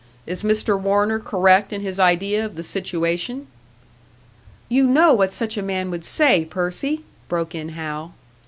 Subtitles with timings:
[0.25, 0.79] Is Mr.
[0.81, 3.45] Warner correct in his idea of the situation?"
[4.67, 8.11] "You know what such a man would say, Percy!" broke in Hal.